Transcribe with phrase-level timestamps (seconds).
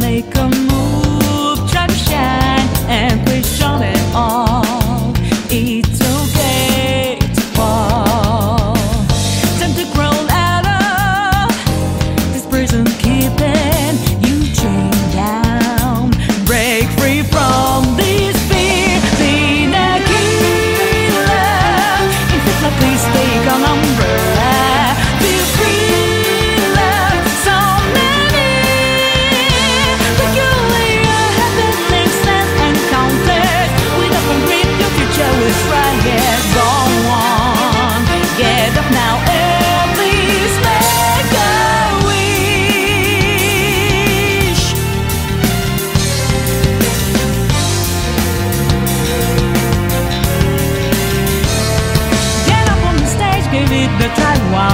[0.00, 4.83] Make a move, try to shine and push on and on.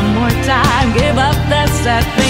[0.03, 0.93] One more time.
[0.95, 2.30] Give up that sad now.